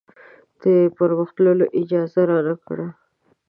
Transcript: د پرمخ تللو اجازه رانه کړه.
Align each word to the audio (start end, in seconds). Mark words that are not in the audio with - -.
د 0.61 0.63
پرمخ 0.95 1.29
تللو 1.35 1.65
اجازه 1.81 2.21
رانه 2.29 2.55
کړه. 2.67 2.87